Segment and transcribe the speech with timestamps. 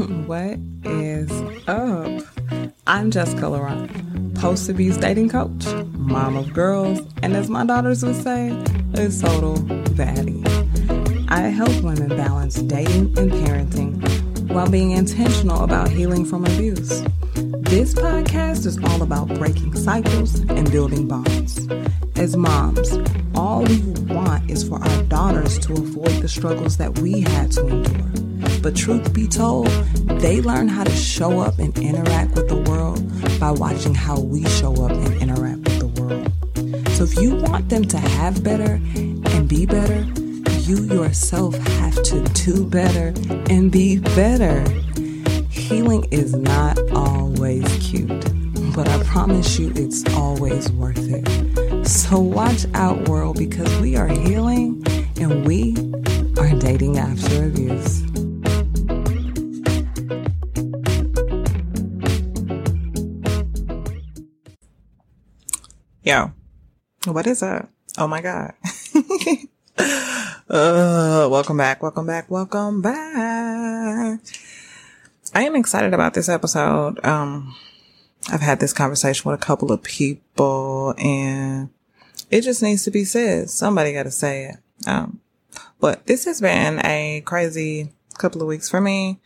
[0.26, 1.30] what is
[1.68, 2.22] up?
[2.86, 8.16] I'm Jessica Laurent, post abuse dating coach, mom of girls, and as my daughters would
[8.16, 8.48] say,
[8.94, 9.56] a total
[9.98, 10.40] baddie.
[11.28, 17.02] I help women balance dating and parenting while being intentional about healing from abuse.
[17.60, 21.68] This podcast is all about breaking cycles and building bonds.
[22.16, 22.98] As moms,
[23.34, 27.66] all we want is for our daughters to avoid the struggles that we had to
[27.66, 28.19] endure.
[28.62, 29.68] But truth be told,
[30.20, 33.00] they learn how to show up and interact with the world
[33.40, 36.90] by watching how we show up and interact with the world.
[36.94, 40.02] So if you want them to have better and be better,
[40.60, 43.14] you yourself have to do better
[43.50, 44.62] and be better.
[45.48, 48.08] Healing is not always cute,
[48.74, 51.86] but I promise you it's always worth it.
[51.86, 54.84] So watch out, world, because we are healing
[55.18, 55.72] and we
[56.38, 58.09] are dating after abuse.
[66.02, 66.32] Yo,
[67.04, 67.68] what is up?
[67.98, 68.54] Oh my God.
[70.48, 74.18] uh, welcome back, welcome back, welcome back.
[75.34, 77.04] I am excited about this episode.
[77.04, 77.54] Um,
[78.32, 81.68] I've had this conversation with a couple of people and
[82.30, 83.50] it just needs to be said.
[83.50, 84.56] Somebody got to say it.
[84.88, 85.20] Um,
[85.80, 89.18] but this has been a crazy couple of weeks for me.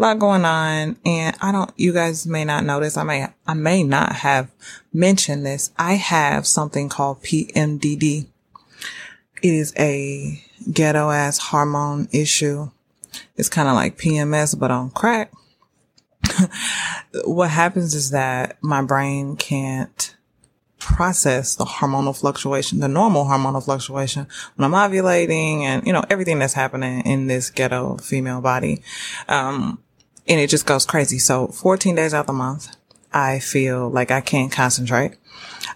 [0.00, 2.96] A lot going on and I don't, you guys may not notice.
[2.96, 4.50] I may, I may not have
[4.94, 5.72] mentioned this.
[5.76, 8.26] I have something called PMDD.
[9.42, 10.42] It is a
[10.72, 12.70] ghetto ass hormone issue.
[13.36, 15.32] It's kind of like PMS, but on crack.
[17.26, 20.16] what happens is that my brain can't
[20.78, 24.26] process the hormonal fluctuation, the normal hormonal fluctuation
[24.56, 28.82] when I'm ovulating and, you know, everything that's happening in this ghetto female body.
[29.28, 29.78] Um,
[30.30, 31.18] and it just goes crazy.
[31.18, 32.74] So 14 days out of the month,
[33.12, 35.16] I feel like I can't concentrate.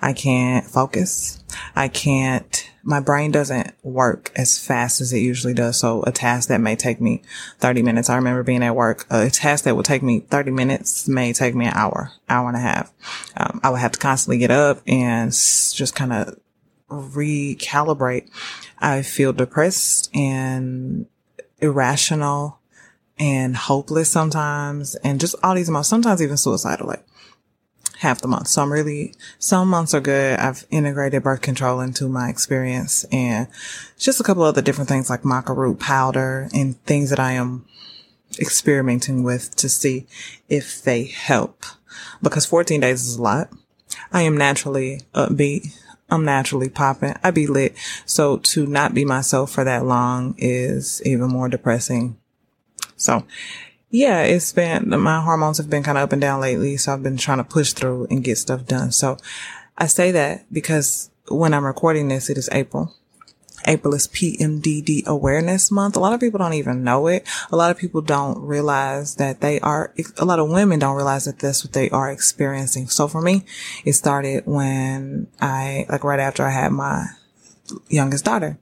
[0.00, 1.42] I can't focus.
[1.76, 5.78] I can't my brain doesn't work as fast as it usually does.
[5.78, 7.22] So a task that may take me
[7.59, 8.10] 30 minutes.
[8.10, 9.06] I remember being at work.
[9.10, 12.56] A task that would take me 30 minutes may take me an hour, hour and
[12.56, 12.92] a half.
[13.36, 16.38] Um, I would have to constantly get up and just kind of
[16.91, 18.28] recalibrate.
[18.78, 21.06] I feel depressed and
[21.60, 22.59] irrational
[23.19, 26.86] and hopeless sometimes and just all these months, sometimes even suicidal.
[26.86, 27.04] Like
[27.98, 28.48] half the month.
[28.48, 30.38] So I'm really, some months are good.
[30.38, 33.48] I've integrated birth control into my experience and
[33.98, 37.64] just a couple other different things like maca root powder and things that I am
[38.38, 40.06] experimenting with to see
[40.48, 41.64] if they help
[42.22, 43.48] because 14 days is a lot.
[44.12, 45.80] I am naturally upbeat.
[46.10, 47.14] I'm naturally popping.
[47.22, 47.74] I be lit.
[48.04, 52.19] So to not be myself for that long is even more depressing.
[53.04, 53.25] So
[53.91, 56.76] yeah, it's been, my hormones have been kind of up and down lately.
[56.76, 58.91] So I've been trying to push through and get stuff done.
[58.91, 59.19] So
[59.78, 62.92] I say that because when I'm recording this, it is April.
[63.66, 65.97] April is PMDD awareness month.
[65.97, 67.26] A lot of people don't even know it.
[67.53, 71.25] A lot of people don't realize that they are, a lot of women don't realize
[71.26, 72.88] that that's what they are experiencing.
[72.88, 73.44] So for me,
[73.84, 77.06] it started when I, like right after I had my
[77.88, 78.59] youngest daughter.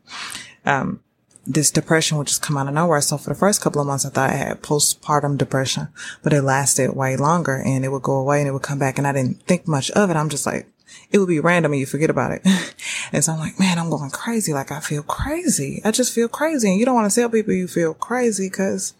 [0.65, 1.01] Um,
[1.47, 3.01] this depression would just come out of nowhere.
[3.01, 5.89] So for the first couple of months, I thought I had postpartum depression,
[6.23, 8.99] but it lasted way longer and it would go away and it would come back
[8.99, 10.17] and I didn't think much of it.
[10.17, 10.69] I'm just like,
[11.11, 12.43] it would be random and you forget about it.
[13.13, 14.53] and so I'm like, man, I'm going crazy.
[14.53, 15.81] Like I feel crazy.
[15.85, 16.71] I just feel crazy.
[16.71, 18.95] And you don't want to tell people you feel crazy because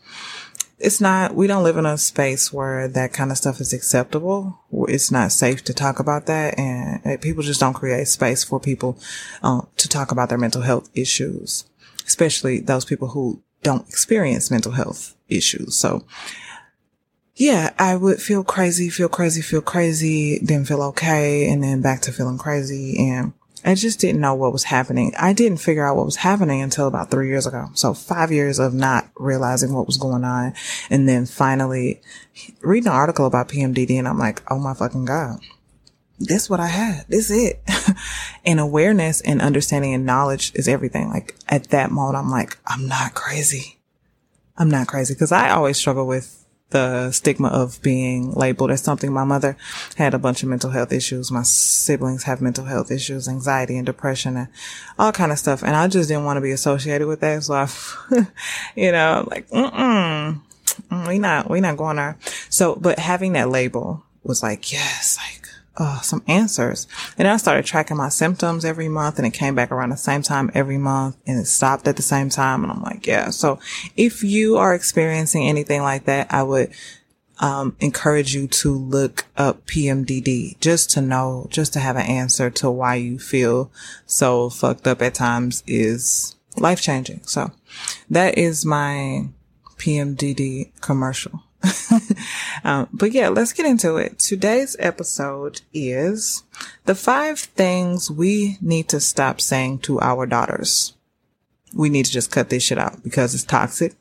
[0.79, 4.59] it's not, we don't live in a space where that kind of stuff is acceptable.
[4.89, 6.59] It's not safe to talk about that.
[6.59, 8.99] And people just don't create space for people
[9.45, 11.67] uh, to talk about their mental health issues
[12.07, 15.77] especially those people who don't experience mental health issues.
[15.77, 16.05] So
[17.35, 22.03] yeah, I would feel crazy, feel crazy, feel crazy, then feel okay, and then back
[22.03, 22.99] to feeling crazy.
[22.99, 23.33] And
[23.65, 25.13] I just didn't know what was happening.
[25.19, 27.69] I didn't figure out what was happening until about three years ago.
[27.75, 30.53] So five years of not realizing what was going on.
[30.91, 32.01] And then finally
[32.61, 35.41] reading an article about PMDD and I'm like, oh my fucking God
[36.27, 37.07] that's what I had.
[37.09, 37.63] This is it.
[38.45, 41.09] and awareness and understanding and knowledge is everything.
[41.09, 43.79] Like at that moment, I'm like, I'm not crazy.
[44.57, 45.15] I'm not crazy.
[45.15, 46.39] Cause I always struggle with
[46.71, 49.13] the stigma of being labeled as something.
[49.13, 49.57] My mother
[49.97, 51.31] had a bunch of mental health issues.
[51.31, 54.49] My siblings have mental health issues, anxiety and depression and
[54.99, 55.63] all kind of stuff.
[55.63, 57.45] And I just didn't want to be associated with that.
[57.45, 57.69] So I,
[58.75, 60.41] you know, like, mm
[61.07, 62.17] we not, we not going there.
[62.49, 65.42] So, but having that label was like, yes, like,
[65.77, 66.87] uh, some answers.
[67.19, 70.23] And I started tracking my symptoms every month and it came back around the same
[70.23, 72.63] time every month and it stopped at the same time.
[72.63, 73.31] And I'm like, yeah.
[73.31, 73.59] So
[73.97, 76.73] if you are experiencing anything like that, I would
[77.39, 82.51] um, encourage you to look up PMDD just to know, just to have an answer
[82.51, 83.71] to why you feel
[84.07, 87.21] so fucked up at times is life changing.
[87.25, 87.51] So
[88.11, 89.29] that is my
[89.77, 91.43] PMDD commercial.
[92.65, 94.19] um, but yeah, let's get into it.
[94.19, 96.43] Today's episode is
[96.85, 100.95] the five things we need to stop saying to our daughters.
[101.75, 103.95] We need to just cut this shit out because it's toxic.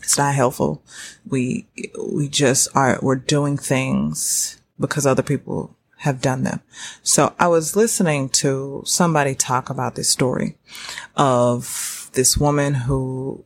[0.00, 0.82] It's not helpful.
[1.28, 1.66] We,
[2.00, 6.60] we just are, we're doing things because other people have done them.
[7.02, 10.56] So I was listening to somebody talk about this story
[11.16, 13.44] of this woman who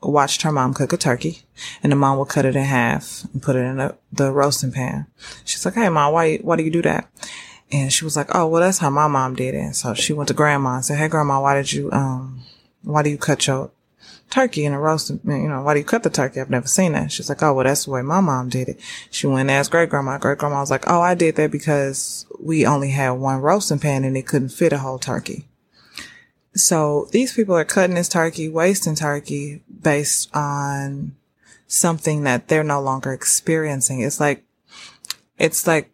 [0.00, 1.42] watched her mom cook a turkey
[1.82, 4.72] and the mom would cut it in half and put it in a, the roasting
[4.72, 5.06] pan.
[5.44, 7.10] She's like, Hey mom, why, why do you do that?
[7.70, 9.74] And she was like, Oh, well, that's how my mom did it.
[9.74, 12.42] So she went to grandma and said, Hey grandma, why did you, um,
[12.82, 13.70] why do you cut your
[14.30, 16.40] turkey in a roasting, you know, why do you cut the turkey?
[16.40, 17.10] I've never seen that.
[17.10, 18.80] She's like, Oh, well, that's the way my mom did it.
[19.10, 20.18] She went and asked great grandma.
[20.18, 24.04] Great grandma was like, Oh, I did that because we only had one roasting pan
[24.04, 25.46] and it couldn't fit a whole turkey.
[26.54, 31.14] So these people are cutting this turkey, wasting turkey based on
[31.66, 34.00] something that they're no longer experiencing.
[34.00, 34.44] It's like,
[35.38, 35.90] it's like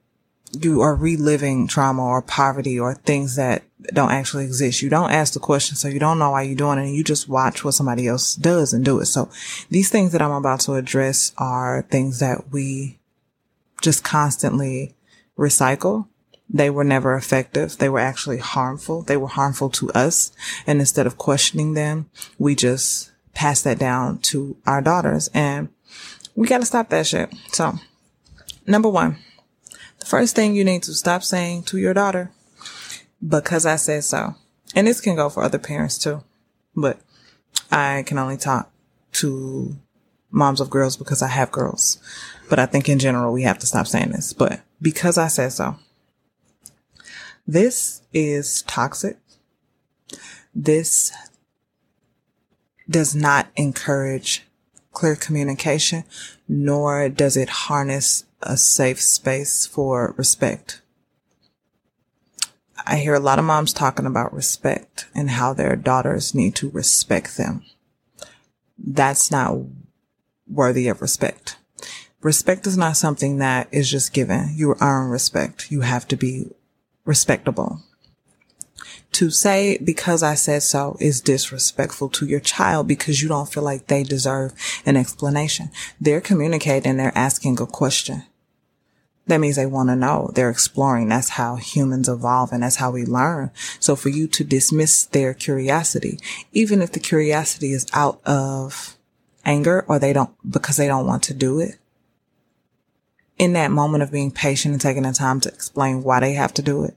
[0.52, 4.80] you are reliving trauma or poverty or things that don't actually exist.
[4.80, 7.04] You don't ask the question, so you don't know why you're doing it, and you
[7.04, 9.06] just watch what somebody else does and do it.
[9.06, 9.28] So
[9.68, 12.98] these things that I'm about to address are things that we
[13.82, 14.94] just constantly
[15.36, 16.06] recycle
[16.48, 17.78] they were never effective.
[17.78, 19.02] They were actually harmful.
[19.02, 20.32] They were harmful to us.
[20.66, 25.68] And instead of questioning them, we just pass that down to our daughters and
[26.36, 27.32] we got to stop that shit.
[27.48, 27.74] So
[28.66, 29.16] number one,
[29.98, 32.30] the first thing you need to stop saying to your daughter,
[33.26, 34.34] because I said so.
[34.74, 36.22] And this can go for other parents too,
[36.76, 36.98] but
[37.70, 38.70] I can only talk
[39.12, 39.76] to
[40.30, 41.98] moms of girls because I have girls.
[42.50, 45.52] But I think in general, we have to stop saying this, but because I said
[45.52, 45.76] so.
[47.46, 49.18] This is toxic.
[50.54, 51.12] This
[52.88, 54.44] does not encourage
[54.92, 56.04] clear communication,
[56.48, 60.80] nor does it harness a safe space for respect.
[62.86, 66.70] I hear a lot of moms talking about respect and how their daughters need to
[66.70, 67.64] respect them.
[68.78, 69.58] That's not
[70.46, 71.56] worthy of respect.
[72.20, 74.50] Respect is not something that is just given.
[74.54, 75.70] You earn respect.
[75.70, 76.50] You have to be
[77.04, 77.80] respectable.
[79.12, 83.62] To say because I said so is disrespectful to your child because you don't feel
[83.62, 84.54] like they deserve
[84.84, 85.70] an explanation.
[86.00, 88.24] They're communicating, they're asking a question.
[89.26, 90.30] That means they want to know.
[90.34, 91.08] They're exploring.
[91.08, 93.50] That's how humans evolve and that's how we learn.
[93.80, 96.18] So for you to dismiss their curiosity,
[96.52, 98.96] even if the curiosity is out of
[99.44, 101.76] anger or they don't, because they don't want to do it,
[103.38, 106.54] in that moment of being patient and taking the time to explain why they have
[106.54, 106.96] to do it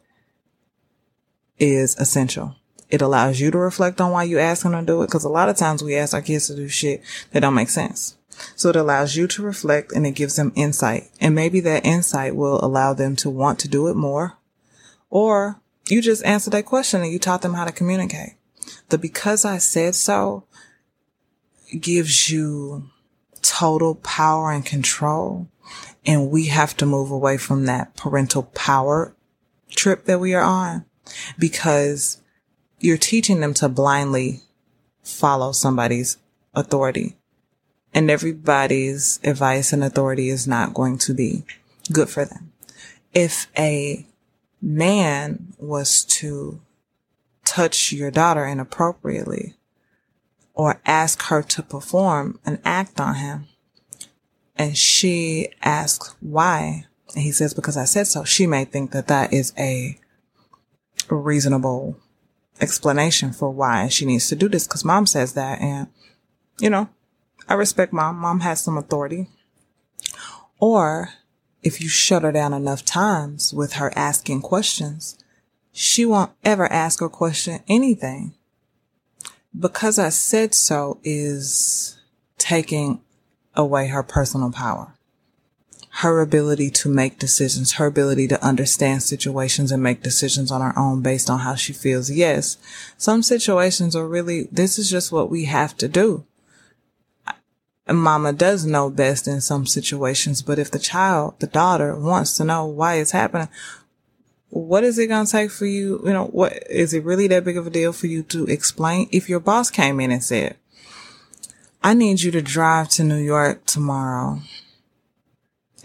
[1.57, 2.55] is essential.
[2.89, 5.09] It allows you to reflect on why you ask them to do it.
[5.09, 7.01] Cause a lot of times we ask our kids to do shit
[7.31, 8.15] that don't make sense.
[8.55, 11.09] So it allows you to reflect and it gives them insight.
[11.19, 14.37] And maybe that insight will allow them to want to do it more.
[15.09, 18.35] Or you just answered that question and you taught them how to communicate.
[18.89, 20.43] The because I said so
[21.79, 22.89] gives you
[23.41, 25.47] total power and control
[26.05, 29.15] and we have to move away from that parental power
[29.69, 30.85] trip that we are on
[31.37, 32.21] because
[32.79, 34.41] you're teaching them to blindly
[35.03, 36.17] follow somebody's
[36.53, 37.17] authority.
[37.93, 41.43] And everybody's advice and authority is not going to be
[41.91, 42.51] good for them.
[43.13, 44.05] If a
[44.61, 46.61] man was to
[47.45, 49.55] touch your daughter inappropriately
[50.53, 53.47] or ask her to perform an act on him,
[54.57, 56.85] and she asks why.
[57.13, 58.23] And he says, because I said so.
[58.23, 59.97] She may think that that is a
[61.09, 61.97] reasonable
[62.59, 64.67] explanation for why she needs to do this.
[64.67, 65.61] Cause mom says that.
[65.61, 65.87] And,
[66.59, 66.89] you know,
[67.47, 68.17] I respect mom.
[68.17, 69.29] Mom has some authority.
[70.59, 71.09] Or
[71.63, 75.17] if you shut her down enough times with her asking questions,
[75.71, 78.33] she won't ever ask or question anything.
[79.57, 81.97] Because I said so is
[82.37, 83.01] taking
[83.57, 84.93] away her personal power.
[85.89, 90.77] Her ability to make decisions, her ability to understand situations and make decisions on her
[90.77, 92.11] own based on how she feels.
[92.11, 92.57] Yes,
[92.97, 96.23] some situations are really, this is just what we have to do.
[97.89, 102.43] Mama does know best in some situations, but if the child, the daughter wants to
[102.43, 103.47] know why it's happening,
[104.49, 106.01] what is it going to take for you?
[106.05, 109.07] You know, what is it really that big of a deal for you to explain?
[109.11, 110.57] If your boss came in and said,
[111.83, 114.41] I need you to drive to New York tomorrow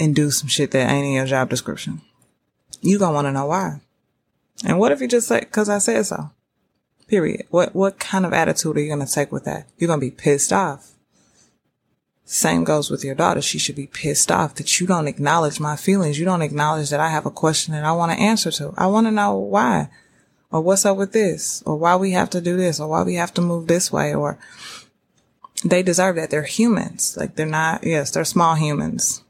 [0.01, 2.01] and do some shit that ain't in your job description.
[2.81, 3.81] You gonna want to know why.
[4.65, 6.31] And what if you just say, cause I said so?
[7.07, 7.47] Period.
[7.51, 9.69] What, what kind of attitude are you to take with that?
[9.77, 10.93] You're to be pissed off.
[12.25, 13.43] Same goes with your daughter.
[13.43, 16.19] She should be pissed off that you don't acknowledge my feelings.
[16.19, 18.73] You don't acknowledge that I have a question that I want to answer to.
[18.77, 19.91] I want to know why
[20.51, 23.17] or what's up with this or why we have to do this or why we
[23.17, 24.39] have to move this way or
[25.65, 26.31] they deserve that.
[26.31, 27.17] They're humans.
[27.19, 29.23] Like they're not, yes, they're small humans.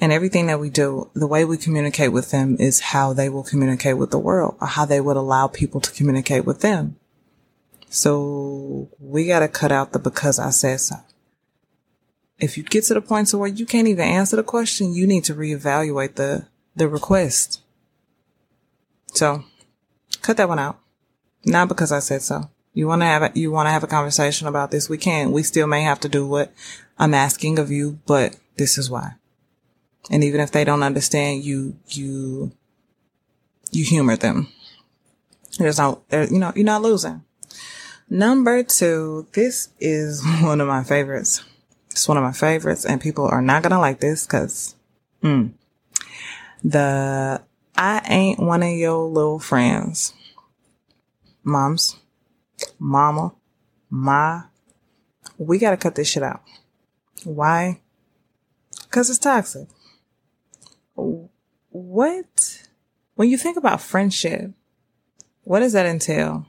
[0.00, 3.44] And everything that we do, the way we communicate with them is how they will
[3.44, 6.96] communicate with the world or how they would allow people to communicate with them.
[7.88, 10.96] So we got to cut out the because I said so.
[12.38, 15.06] If you get to the point to where you can't even answer the question, you
[15.06, 17.60] need to reevaluate the, the request.
[19.14, 19.44] So
[20.22, 20.80] cut that one out.
[21.44, 22.50] Not because I said so.
[22.74, 24.88] You want to have a, you want to have a conversation about this?
[24.88, 25.32] We can.
[25.32, 26.52] We still may have to do what
[26.98, 29.12] I'm asking of you, but this is why.
[30.10, 32.52] And even if they don't understand, you, you,
[33.70, 34.48] you humor them.
[35.58, 37.22] There's no, there, you know, you're not losing.
[38.08, 41.44] Number two, this is one of my favorites.
[41.90, 44.74] It's one of my favorites and people are not to like this because,
[45.22, 45.52] mm,
[46.64, 47.42] the
[47.76, 50.14] I ain't one of your little friends.
[51.44, 51.96] Moms
[52.78, 53.34] mama,
[53.90, 54.42] ma,
[55.38, 56.42] we got to cut this shit out.
[57.24, 57.80] Why?
[58.84, 59.68] Because it's toxic.
[61.70, 62.68] What?
[63.14, 64.50] When you think about friendship,
[65.44, 66.46] what does that entail?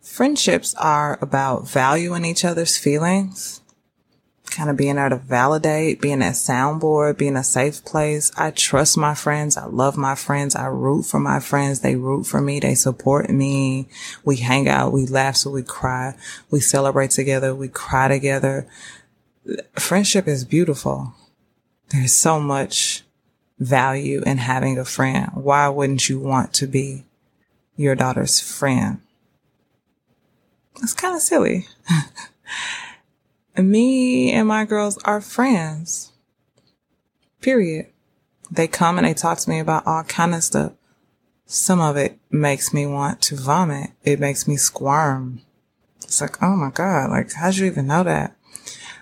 [0.00, 3.61] Friendships are about valuing each other's feelings
[4.52, 8.30] kind of being there to validate, being that soundboard, being a safe place.
[8.36, 9.56] I trust my friends.
[9.56, 10.54] I love my friends.
[10.54, 11.80] I root for my friends.
[11.80, 12.60] They root for me.
[12.60, 13.88] They support me.
[14.24, 14.92] We hang out.
[14.92, 15.36] We laugh.
[15.36, 16.14] So we cry.
[16.50, 17.54] We celebrate together.
[17.54, 18.68] We cry together.
[19.74, 21.14] Friendship is beautiful.
[21.88, 23.02] There's so much
[23.58, 25.30] value in having a friend.
[25.34, 27.04] Why wouldn't you want to be
[27.76, 29.00] your daughter's friend?
[30.82, 31.66] It's kind of silly.
[33.56, 36.12] me and my girls are friends.
[37.40, 37.86] Period.
[38.50, 40.72] They come and they talk to me about all kind of stuff.
[41.46, 43.90] Some of it makes me want to vomit.
[44.04, 45.42] It makes me squirm.
[46.02, 48.36] It's like, oh my God, like, how'd you even know that?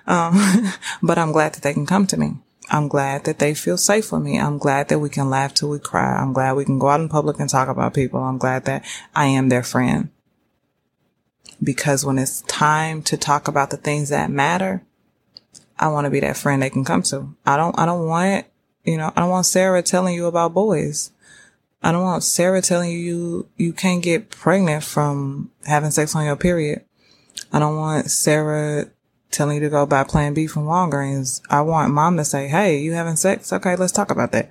[0.07, 2.35] Um, but I'm glad that they can come to me.
[2.71, 4.39] I'm glad that they feel safe with me.
[4.39, 6.17] I'm glad that we can laugh till we cry.
[6.17, 8.21] I'm glad we can go out in public and talk about people.
[8.21, 10.11] I'm glad that I am their friend
[11.63, 14.83] because when it's time to talk about the things that matter,
[15.79, 17.35] I want to be that friend they can come to.
[17.47, 18.47] I don't, I don't want,
[18.85, 21.11] you know, I don't want Sarah telling you about boys.
[21.83, 26.37] I don't want Sarah telling you, you, can't get pregnant from having sex on your
[26.37, 26.85] period.
[27.53, 28.91] I don't want Sarah
[29.31, 31.41] telling you to go buy plan B from Walgreens.
[31.49, 33.53] I want mom to say, Hey, you having sex?
[33.53, 33.77] Okay.
[33.77, 34.51] Let's talk about that.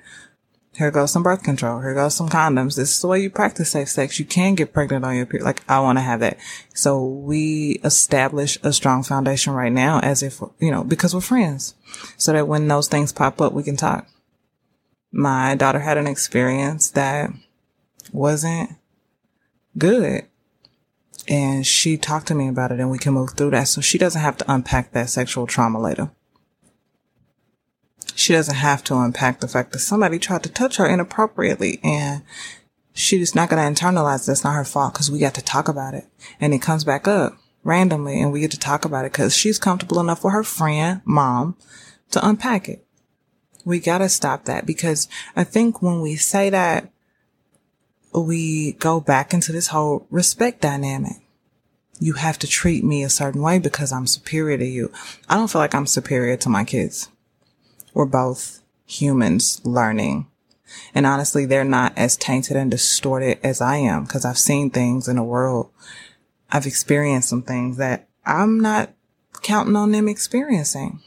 [0.75, 1.81] Here goes some birth control.
[1.81, 2.75] Here goes some condoms.
[2.75, 4.19] This is the way you practice safe sex.
[4.19, 5.43] You can get pregnant on your period.
[5.45, 6.37] Like, I want to have that.
[6.73, 11.73] So we establish a strong foundation right now as if, you know, because we're friends.
[12.17, 14.07] So that when those things pop up, we can talk.
[15.11, 17.31] My daughter had an experience that
[18.13, 18.75] wasn't
[19.77, 20.27] good.
[21.27, 23.67] And she talked to me about it and we can move through that.
[23.67, 26.11] So she doesn't have to unpack that sexual trauma later
[28.29, 32.21] she doesn't have to unpack the fact that somebody tried to touch her inappropriately and
[32.93, 35.95] she's not going to internalize that's not her fault because we got to talk about
[35.95, 36.05] it.
[36.39, 39.57] And it comes back up randomly and we get to talk about it because she's
[39.57, 41.57] comfortable enough with her friend mom
[42.11, 42.85] to unpack it.
[43.65, 46.91] We got to stop that because i think when we say that
[48.13, 51.13] we go back into this whole respect dynamic.
[51.99, 54.91] You have to treat me a certain way because i'm superior to you.
[55.27, 57.09] I don't feel like i'm superior to my kids
[57.93, 60.27] we're both humans learning.
[60.93, 65.07] And honestly, they're not as tainted and distorted as I am because I've seen things
[65.07, 65.71] in the world.
[66.51, 68.93] I've experienced some things that I'm not
[69.41, 71.01] counting on them experiencing.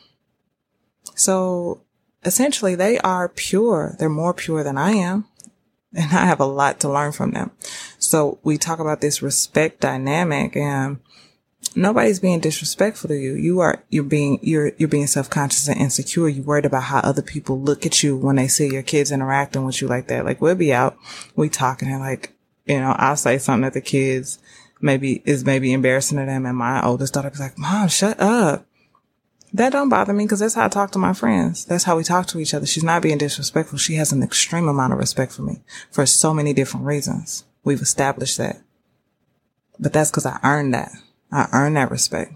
[1.14, 1.82] So
[2.24, 3.96] essentially they are pure.
[3.98, 5.26] They're more pure than I am.
[5.94, 7.50] And I have a lot to learn from them.
[7.98, 11.00] So we talk about this respect dynamic and
[11.76, 13.35] nobody's being disrespectful to you.
[13.35, 16.29] You are, you're being, you're, you're being self-conscious and insecure.
[16.29, 19.64] You're worried about how other people look at you when they see your kids interacting
[19.64, 20.25] with you like that.
[20.25, 20.97] Like we'll be out,
[21.37, 22.33] we talking and like,
[22.67, 24.38] you know, I'll say something that the kids
[24.81, 26.47] maybe is maybe embarrassing to them.
[26.47, 28.67] And my oldest daughter was like, mom, shut up.
[29.55, 31.64] That don't bother me because that's how I talk to my friends.
[31.67, 32.64] That's how we talk to each other.
[32.64, 33.79] She's not being disrespectful.
[33.79, 35.61] She has an extreme amount of respect for me
[35.91, 37.45] for so many different reasons.
[37.62, 38.62] We've established that.
[39.79, 40.93] But that's because I earned that.
[41.32, 42.34] I earned that respect.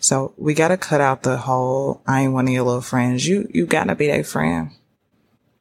[0.00, 3.26] So we gotta cut out the whole, I ain't one of your little friends.
[3.26, 4.72] You, you gotta be their friend.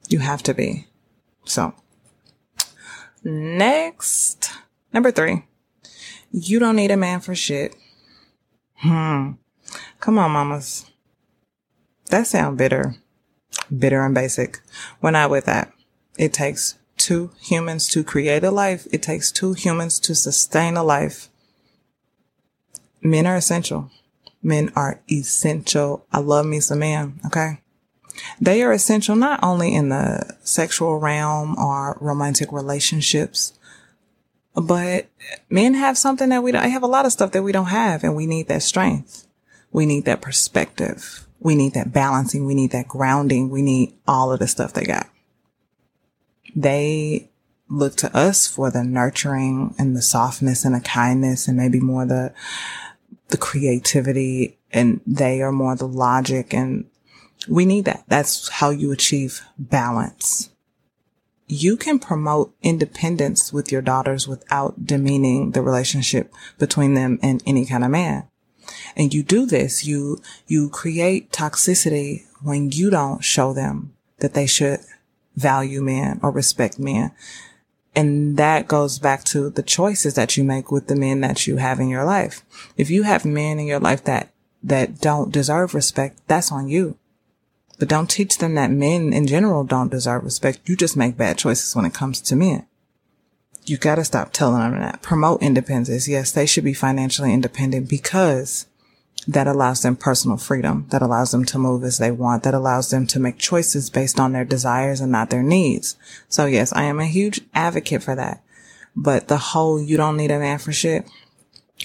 [0.10, 0.88] You have to be.
[1.46, 1.74] So
[3.24, 4.52] next,
[4.92, 5.46] number three,
[6.32, 7.76] you don't need a man for shit.
[8.78, 9.34] Hmm.
[10.00, 10.90] Come on, mamas.
[12.08, 12.96] That sound bitter.
[13.78, 14.60] Bitter and basic.
[15.02, 15.72] We're not with that.
[16.18, 18.88] It takes two humans to create a life.
[18.92, 21.30] It takes two humans to sustain a life.
[23.02, 23.90] Men are essential.
[24.44, 26.06] Men are essential.
[26.12, 27.20] I love me some men.
[27.26, 27.62] Okay.
[28.40, 33.54] They are essential not only in the sexual realm or romantic relationships,
[34.54, 35.08] but
[35.50, 38.04] men have something that we don't, have a lot of stuff that we don't have
[38.04, 39.28] and we need that strength.
[39.72, 41.28] We need that perspective.
[41.40, 42.46] We need that balancing.
[42.46, 43.50] We need that grounding.
[43.50, 45.08] We need all of the stuff they got.
[46.56, 47.30] They
[47.70, 52.06] look to us for the nurturing and the softness and the kindness and maybe more
[52.06, 52.34] the,
[53.32, 56.86] the creativity and they are more the logic and
[57.48, 58.04] we need that.
[58.08, 60.50] That's how you achieve balance.
[61.48, 67.66] You can promote independence with your daughters without demeaning the relationship between them and any
[67.66, 68.28] kind of man.
[68.96, 74.46] And you do this, you, you create toxicity when you don't show them that they
[74.46, 74.80] should
[75.36, 77.12] value men or respect men.
[77.94, 81.58] And that goes back to the choices that you make with the men that you
[81.58, 82.44] have in your life.
[82.78, 84.32] If you have men in your life that,
[84.64, 86.98] that don't deserve respect, that's on you.
[87.80, 90.70] But don't teach them that men in general don't deserve respect.
[90.70, 92.66] You just make bad choices when it comes to men.
[93.66, 95.02] You gotta stop telling them that.
[95.02, 96.08] Promote independence.
[96.08, 98.68] Yes, they should be financially independent because
[99.28, 102.90] that allows them personal freedom, that allows them to move as they want, that allows
[102.90, 105.96] them to make choices based on their desires and not their needs.
[106.28, 108.44] So yes, I am a huge advocate for that.
[108.96, 111.08] But the whole you don't need a man for shit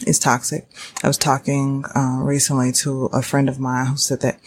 [0.07, 0.67] is toxic.
[1.03, 4.41] I was talking uh, recently to a friend of mine who said that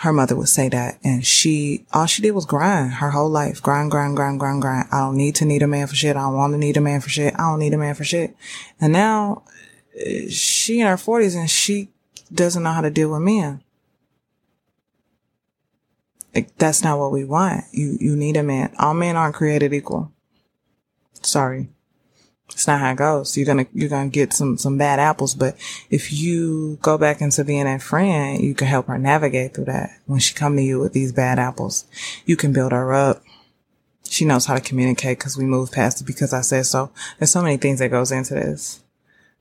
[0.00, 0.98] her mother would say that.
[1.02, 3.62] And she, all she did was grind her whole life.
[3.62, 4.88] Grind, grind, grind, grind, grind.
[4.92, 6.16] I don't need to need a man for shit.
[6.16, 7.34] I don't want to need a man for shit.
[7.34, 8.36] I don't need a man for shit.
[8.80, 9.42] And now
[9.98, 11.88] uh, she in her forties and she
[12.32, 13.62] doesn't know how to deal with men.
[16.34, 17.64] Like, that's not what we want.
[17.72, 18.74] You, you need a man.
[18.78, 20.12] All men aren't created equal.
[21.22, 21.70] Sorry.
[22.50, 23.36] It's not how it goes.
[23.36, 25.56] You're gonna, you're gonna get some, some bad apples, but
[25.90, 29.90] if you go back into being that friend, you can help her navigate through that.
[30.06, 31.86] When she come to you with these bad apples,
[32.24, 33.22] you can build her up.
[34.08, 36.92] She knows how to communicate because we moved past it because I said so.
[37.18, 38.82] There's so many things that goes into this,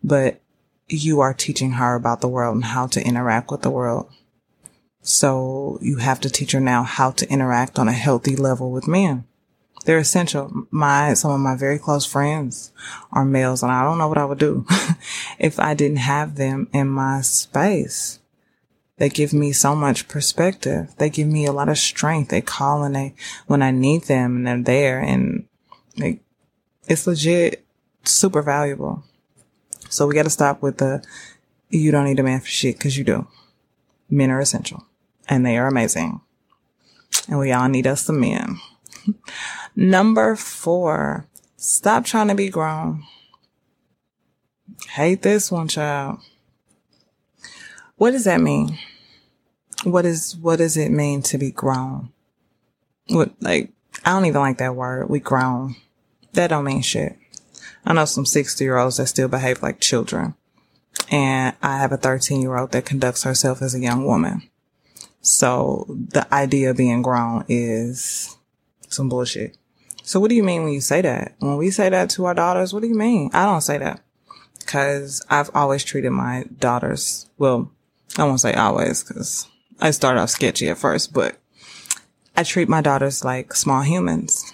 [0.04, 0.41] but
[0.88, 4.10] you are teaching her about the world and how to interact with the world.
[5.02, 8.88] So you have to teach her now how to interact on a healthy level with
[8.88, 9.26] men.
[9.86, 10.67] They're essential.
[10.71, 12.71] My, some of my very close friends
[13.12, 14.65] are males and I don't know what I would do
[15.39, 18.19] if I didn't have them in my space.
[18.98, 20.95] They give me so much perspective.
[20.98, 22.30] They give me a lot of strength.
[22.30, 23.13] They call and they,
[23.45, 25.48] when I need them and they're there and
[25.98, 26.21] they,
[26.88, 27.63] it's legit
[28.06, 29.04] super valuable.
[29.95, 31.01] So we got to stop with the,
[31.69, 33.29] you don't need a man for shit because you do.
[34.10, 34.86] Men are essential
[35.29, 36.19] and they are amazing.
[37.29, 38.60] And we all need us some men.
[39.75, 43.03] Number four, stop trying to be grown.
[44.89, 46.19] Hate this one, child.
[47.95, 48.77] What does that mean?
[49.86, 52.12] What is, what does it mean to be grown?
[53.08, 53.71] What, like,
[54.03, 55.10] I don't even like that word.
[55.10, 55.77] We grown.
[56.34, 57.17] That don't mean shit.
[57.86, 60.36] I know some 60 year olds that still behave like children.
[61.12, 64.50] And I have a 13 year old that conducts herself as a young woman.
[65.21, 68.36] So the idea of being grown is
[68.89, 69.58] some bullshit.
[70.04, 71.36] So what do you mean when you say that?
[71.39, 73.32] When we say that to our daughters, what do you mean?
[73.34, 74.02] I don't say that
[74.60, 77.71] because I've always treated my daughters, well,
[78.17, 79.48] I won't say always because
[79.80, 81.38] I started off sketchy at first, but
[82.36, 84.54] I treat my daughters like small humans.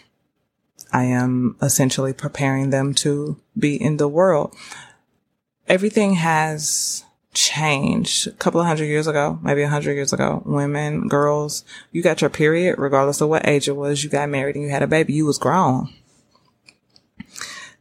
[0.91, 4.55] I am essentially preparing them to be in the world.
[5.67, 10.43] Everything has changed a couple of hundred years ago, maybe a hundred years ago.
[10.45, 14.55] Women, girls, you got your period, regardless of what age it was, you got married
[14.55, 15.93] and you had a baby, you was grown.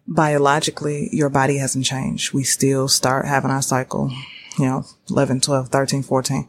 [0.06, 2.32] Biologically, your body hasn't changed.
[2.32, 4.10] We still start having our cycle,
[4.58, 6.48] you know, 11, 12, 13, 14.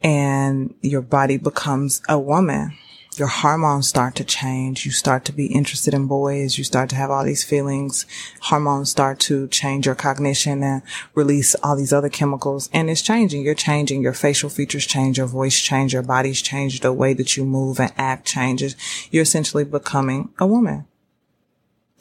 [0.00, 2.76] And your body becomes a woman
[3.18, 4.86] your hormones start to change.
[4.86, 6.58] You start to be interested in boys.
[6.58, 8.06] You start to have all these feelings.
[8.42, 10.82] Hormones start to change your cognition and
[11.14, 12.70] release all these other chemicals.
[12.72, 13.42] And it's changing.
[13.42, 14.02] You're changing.
[14.02, 15.18] Your facial features change.
[15.18, 15.92] Your voice change.
[15.92, 16.80] Your body's change.
[16.80, 18.76] The way that you move and act changes.
[19.10, 20.86] You're essentially becoming a woman.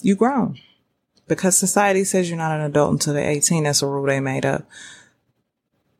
[0.01, 0.59] You grown.
[1.27, 3.63] Because society says you're not an adult until they're 18.
[3.63, 4.65] That's a rule they made up.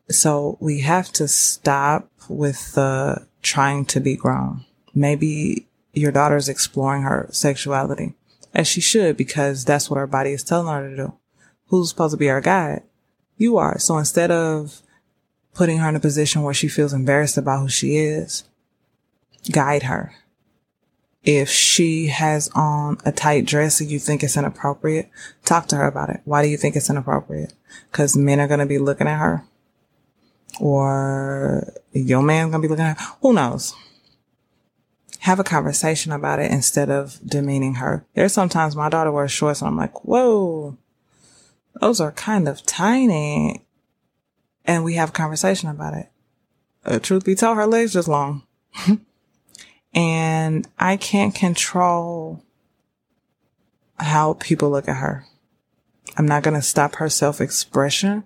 [0.08, 7.02] So we have to stop with the trying to be grown maybe your daughter's exploring
[7.02, 8.14] her sexuality
[8.54, 11.12] as she should because that's what her body is telling her to do.
[11.66, 12.82] Who's supposed to be our guide?
[13.36, 13.78] You are.
[13.78, 14.82] So instead of
[15.54, 18.44] putting her in a position where she feels embarrassed about who she is,
[19.50, 20.14] guide her.
[21.24, 25.10] If she has on a tight dress and you think it's inappropriate,
[25.44, 26.20] talk to her about it.
[26.24, 27.52] Why do you think it's inappropriate?
[27.90, 29.44] Because men are going to be looking at her
[30.60, 33.14] or your man's going to be looking at her.
[33.20, 33.74] Who knows?
[35.28, 38.02] Have a conversation about it instead of demeaning her.
[38.14, 40.78] There's sometimes my daughter wears shorts and I'm like, whoa,
[41.82, 43.66] those are kind of tiny.
[44.64, 46.10] And we have a conversation about it.
[46.82, 48.44] Uh, truth be told, her legs just long.
[49.94, 52.42] and I can't control
[53.98, 55.26] how people look at her.
[56.16, 58.24] I'm not going to stop her self expression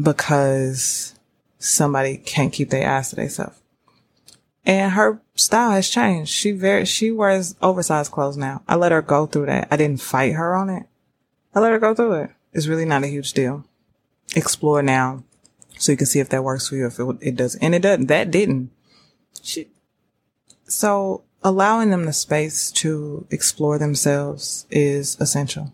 [0.00, 1.14] because
[1.58, 3.58] somebody can't keep their ass to themselves.
[4.66, 6.30] And her style has changed.
[6.30, 8.62] She very, she wears oversized clothes now.
[8.68, 9.68] I let her go through that.
[9.70, 10.84] I didn't fight her on it.
[11.54, 12.30] I let her go through it.
[12.52, 13.64] It's really not a huge deal.
[14.34, 15.24] Explore now
[15.78, 17.54] so you can see if that works for you, if it, it does.
[17.56, 18.06] And it doesn't.
[18.06, 18.70] That didn't.
[19.42, 19.68] She,
[20.64, 25.72] so allowing them the space to explore themselves is essential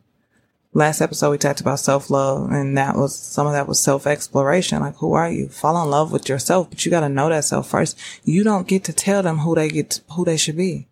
[0.74, 4.06] last episode we talked about self love and that was some of that was self
[4.06, 4.80] exploration.
[4.80, 5.48] Like, who are you?
[5.48, 7.98] Fall in love with yourself, but you got to know that self first.
[8.24, 10.88] You don't get to tell them who they get, to, who they should be.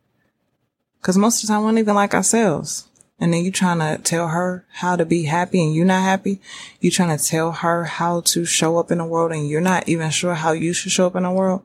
[1.02, 2.88] Cause most of the time we don't even like ourselves.
[3.18, 6.40] And then you trying to tell her how to be happy and you're not happy.
[6.80, 9.88] You trying to tell her how to show up in the world and you're not
[9.88, 11.62] even sure how you should show up in the world.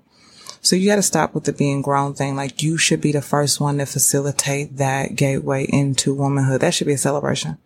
[0.61, 2.35] So you got to stop with the being grown thing.
[2.35, 6.61] Like you should be the first one to facilitate that gateway into womanhood.
[6.61, 7.57] That should be a celebration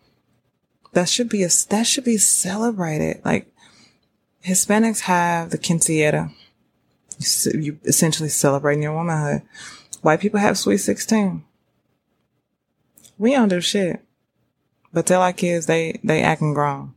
[0.92, 3.20] that should be a, that should be celebrated.
[3.24, 3.52] Like
[4.44, 6.32] Hispanics have the quinceañera.
[7.54, 9.42] You essentially celebrating your womanhood.
[10.00, 11.44] White people have sweet 16.
[13.18, 14.02] We don't do shit.
[14.92, 16.94] But tell our kids they, they acting grown.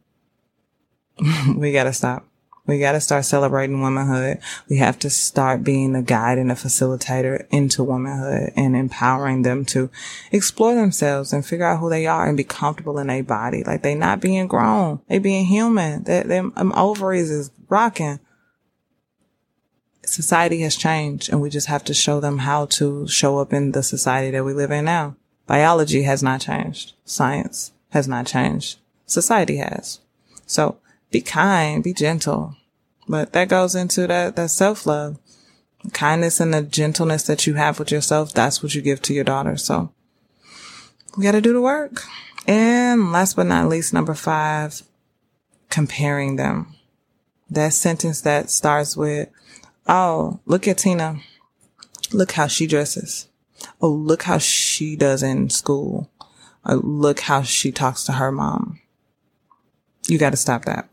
[1.56, 2.26] we gotta stop.
[2.68, 4.40] We got to start celebrating womanhood.
[4.68, 9.66] We have to start being a guide and a facilitator into womanhood and empowering them
[9.66, 9.92] to
[10.32, 13.64] explore themselves and figure out who they are and be comfortable in their body.
[13.64, 15.02] Like they not being grown.
[15.08, 16.04] They being human.
[16.06, 18.20] That them um, ovaries is rocking.
[20.04, 23.74] Society has changed and we just have to show them how to show up in
[23.74, 25.16] the society that we live in now.
[25.46, 26.94] Biology has not changed.
[27.06, 28.80] Science has not changed.
[29.06, 30.00] Society has.
[30.48, 30.78] So
[31.12, 32.56] be kind, be gentle.
[33.08, 35.18] But that goes into that, that self love.
[35.94, 39.24] Kindness and the gentleness that you have with yourself, that's what you give to your
[39.24, 39.56] daughter.
[39.56, 39.92] So
[41.16, 42.04] we got to do the work.
[42.48, 44.82] And last but not least, number five,
[45.70, 46.76] comparing them.
[47.50, 49.30] That sentence that starts with,
[49.88, 51.20] Oh, look at Tina.
[52.12, 53.28] Look how she dresses.
[53.80, 56.10] Oh, look how she does in school.
[56.66, 58.80] Oh, look how she talks to her mom.
[60.08, 60.90] You got to stop that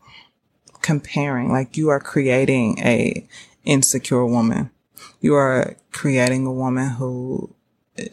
[0.83, 3.25] comparing, like you are creating a
[3.65, 4.69] insecure woman.
[5.19, 7.55] You are creating a woman who
[7.97, 8.03] uh,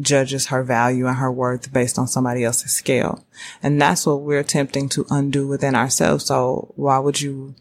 [0.00, 3.26] judges her value and her worth based on somebody else's scale.
[3.62, 6.26] And that's what we're attempting to undo within ourselves.
[6.26, 7.54] So why would you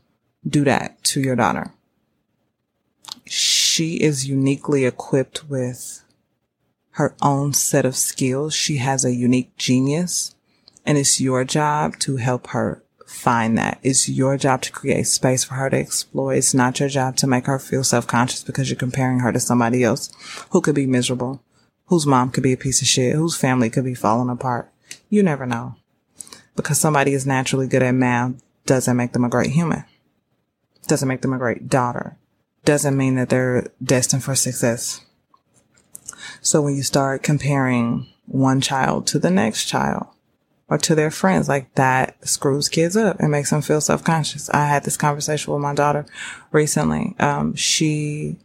[0.48, 1.74] do that to your daughter?
[3.26, 6.04] She is uniquely equipped with
[6.92, 8.54] her own set of skills.
[8.54, 10.36] She has a unique genius
[10.86, 13.80] and it's your job to help her find that.
[13.82, 16.34] It's your job to create space for her to explore.
[16.34, 19.84] It's not your job to make her feel self-conscious because you're comparing her to somebody
[19.84, 20.12] else
[20.52, 21.42] who could be miserable,
[21.88, 24.72] whose mom could be a piece of shit, whose family could be falling apart.
[25.10, 25.76] You never know.
[26.56, 28.34] Because somebody is naturally good at math
[28.66, 29.86] doesn't make them a great human.
[30.88, 32.18] Doesn't make them a great daughter.
[32.64, 35.02] Doesn't mean that they're destined for success.
[36.42, 40.08] So when you start comparing one child to the next child,
[40.70, 41.50] or to their friends.
[41.50, 44.50] Like that screws kids up and makes them feel self conscious.
[44.50, 46.06] I had this conversation with my daughter
[46.52, 47.16] recently.
[47.20, 48.38] Um, she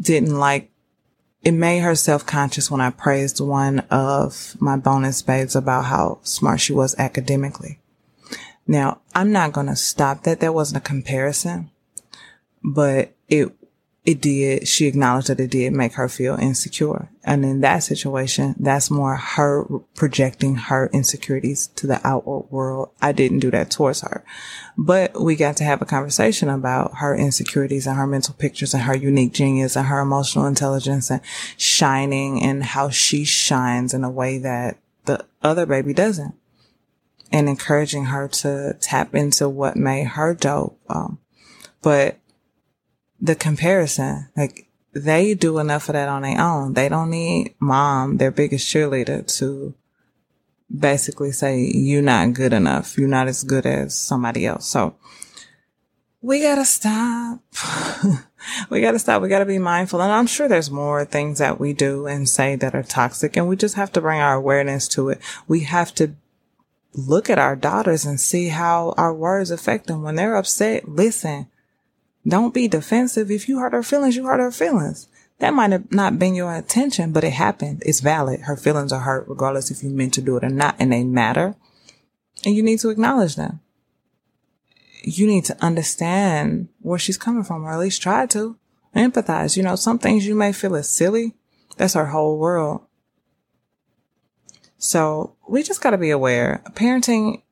[0.00, 0.70] didn't like,
[1.42, 6.20] it made her self conscious when I praised one of my bonus babes about how
[6.22, 7.78] smart she was academically.
[8.66, 10.40] Now, I'm not going to stop that.
[10.40, 11.70] There wasn't a comparison,
[12.62, 13.50] but it,
[14.08, 17.10] it did, she acknowledged that it did make her feel insecure.
[17.24, 22.88] And in that situation, that's more her projecting her insecurities to the outward world.
[23.02, 24.24] I didn't do that towards her,
[24.78, 28.84] but we got to have a conversation about her insecurities and her mental pictures and
[28.84, 31.20] her unique genius and her emotional intelligence and
[31.58, 36.34] shining and how she shines in a way that the other baby doesn't
[37.30, 40.80] and encouraging her to tap into what made her dope.
[40.88, 41.18] Um,
[41.82, 42.18] but
[43.20, 44.28] the comparison.
[44.36, 46.74] Like they do enough of that on their own.
[46.74, 49.74] They don't need mom, their biggest cheerleader to
[50.74, 52.98] basically say, you're not good enough.
[52.98, 54.66] You're not as good as somebody else.
[54.66, 54.96] So
[56.20, 57.40] we gotta stop.
[58.70, 59.22] we gotta stop.
[59.22, 60.02] We gotta be mindful.
[60.02, 63.48] And I'm sure there's more things that we do and say that are toxic and
[63.48, 65.20] we just have to bring our awareness to it.
[65.46, 66.14] We have to
[66.94, 70.02] look at our daughters and see how our words affect them.
[70.02, 71.48] When they're upset, listen
[72.28, 73.30] don't be defensive.
[73.30, 75.08] If you hurt her feelings, you hurt her feelings.
[75.38, 77.82] That might have not been your intention, but it happened.
[77.86, 78.40] It's valid.
[78.40, 81.04] Her feelings are hurt regardless if you meant to do it or not, and they
[81.04, 81.54] matter.
[82.44, 83.60] And you need to acknowledge them.
[85.02, 88.56] You need to understand where she's coming from, or at least try to
[88.96, 89.56] empathize.
[89.56, 91.34] You know, some things you may feel as silly.
[91.76, 92.84] That's her whole world.
[94.76, 96.62] So we just got to be aware.
[96.72, 97.42] Parenting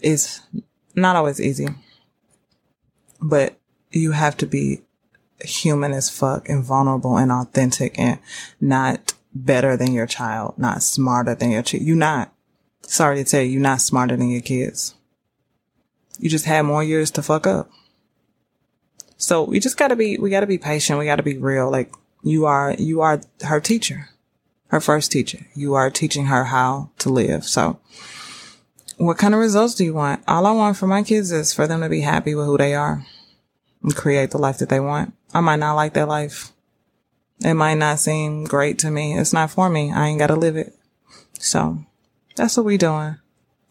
[0.00, 0.40] is
[0.94, 1.68] not always easy,
[3.20, 3.58] but
[3.90, 4.82] you have to be
[5.40, 8.18] human as fuck and vulnerable and authentic and
[8.60, 11.84] not better than your child, not smarter than your child.
[11.84, 12.32] You're not.
[12.82, 14.94] Sorry to tell you, you're not smarter than your kids.
[16.18, 17.70] You just had more years to fuck up.
[19.18, 20.98] So we just gotta be, we gotta be patient.
[20.98, 21.70] We gotta be real.
[21.70, 24.08] Like you are, you are her teacher,
[24.68, 25.46] her first teacher.
[25.54, 27.44] You are teaching her how to live.
[27.44, 27.78] So
[28.96, 30.22] what kind of results do you want?
[30.26, 32.74] All I want for my kids is for them to be happy with who they
[32.74, 33.04] are
[33.86, 35.14] and create the life that they want.
[35.32, 36.52] I might not like that life.
[37.40, 39.16] It might not seem great to me.
[39.16, 39.92] It's not for me.
[39.92, 40.74] I ain't got to live it.
[41.38, 41.78] So
[42.34, 43.16] that's what we doing.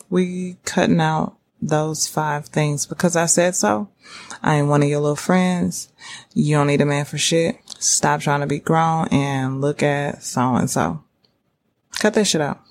[0.10, 3.90] We cutting out those five things because I said so.
[4.42, 5.92] I ain't one of your little friends.
[6.34, 7.58] You don't need a man for shit.
[7.80, 11.04] Stop trying to be grown and look at so and so.
[12.00, 12.62] Cut that shit out.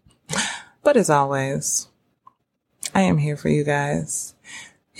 [0.82, 1.88] but as always,
[2.94, 4.31] I am here for you guys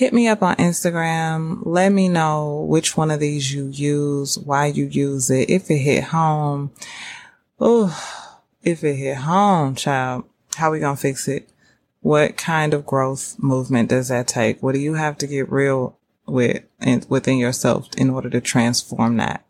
[0.02, 1.60] hit me up on Instagram.
[1.62, 5.78] Let me know which one of these you use, why you use it, if it
[5.78, 6.72] hit home.
[7.60, 7.96] Oh,
[8.64, 10.24] if it hit home, child,
[10.56, 11.48] how we gonna fix it?
[12.00, 14.60] What kind of growth movement does that take?
[14.60, 19.18] What do you have to get real with in, within yourself in order to transform
[19.18, 19.44] that?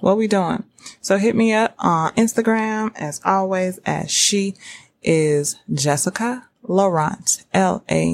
[0.00, 0.64] What we doing?
[1.02, 4.54] So hit me up on Instagram as always as she
[5.02, 8.12] is Jessica Laurent, L-A-U-R-E-N-T.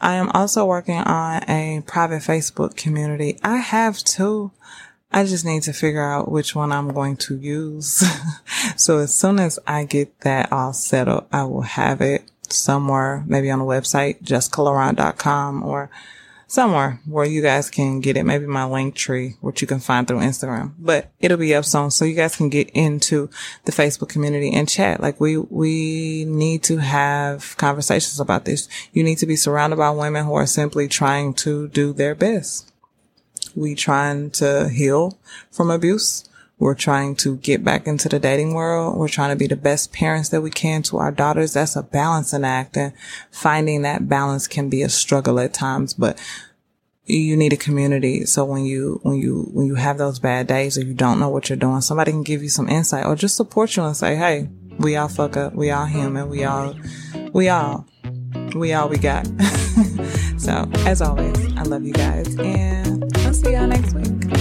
[0.00, 3.38] I am also working on a private Facebook community.
[3.42, 4.52] I have two.
[5.10, 8.04] I just need to figure out which one I'm going to use.
[8.76, 13.24] so as soon as I get that all set up, I will have it somewhere,
[13.26, 15.90] maybe on the website, jessicalaurent.com or
[16.46, 18.24] somewhere where you guys can get it.
[18.24, 21.90] Maybe my link tree, which you can find through Instagram, but it'll be up soon.
[21.90, 23.28] So you guys can get into
[23.64, 25.00] the Facebook community and chat.
[25.00, 28.68] Like we, we need to have conversations about this.
[28.92, 32.72] You need to be surrounded by women who are simply trying to do their best.
[33.54, 35.18] We trying to heal
[35.50, 36.28] from abuse.
[36.58, 38.96] We're trying to get back into the dating world.
[38.96, 41.52] We're trying to be the best parents that we can to our daughters.
[41.52, 42.94] That's a balancing act and
[43.30, 46.18] finding that balance can be a struggle at times, but
[47.04, 48.24] you need a community.
[48.24, 51.28] So when you, when you, when you have those bad days or you don't know
[51.28, 54.16] what you're doing, somebody can give you some insight or just support you and say,
[54.16, 55.54] Hey, we all fuck up.
[55.54, 56.28] We all human.
[56.30, 56.74] We all,
[57.32, 57.86] we all,
[58.54, 59.26] we all we got.
[60.38, 64.35] so as always, I love you guys and I'll see y'all next week.